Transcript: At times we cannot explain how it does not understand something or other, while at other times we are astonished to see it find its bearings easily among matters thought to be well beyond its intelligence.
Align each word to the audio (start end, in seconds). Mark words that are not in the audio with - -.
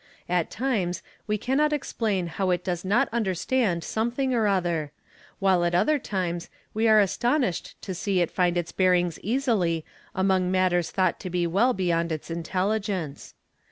At 0.27 0.49
times 0.49 1.03
we 1.27 1.37
cannot 1.37 1.71
explain 1.71 2.25
how 2.25 2.49
it 2.49 2.63
does 2.63 2.83
not 2.83 3.07
understand 3.11 3.83
something 3.83 4.33
or 4.33 4.47
other, 4.47 4.91
while 5.37 5.63
at 5.63 5.75
other 5.75 5.99
times 5.99 6.49
we 6.73 6.87
are 6.87 6.99
astonished 6.99 7.79
to 7.83 7.93
see 7.93 8.19
it 8.19 8.31
find 8.31 8.57
its 8.57 8.71
bearings 8.71 9.19
easily 9.21 9.85
among 10.15 10.49
matters 10.49 10.89
thought 10.89 11.19
to 11.19 11.29
be 11.29 11.45
well 11.45 11.73
beyond 11.73 12.11
its 12.11 12.31
intelligence. 12.31 13.35